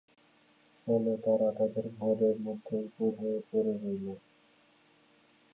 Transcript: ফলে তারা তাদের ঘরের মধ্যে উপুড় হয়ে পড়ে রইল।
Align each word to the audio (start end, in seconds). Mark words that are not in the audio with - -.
ফলে 0.87 1.13
তারা 1.25 1.49
তাদের 1.57 1.85
ঘরের 1.97 2.35
মধ্যে 2.39 2.75
উপুড় 2.85 3.15
হয়ে 3.19 3.39
পড়ে 3.49 3.73
রইল। 3.75 4.07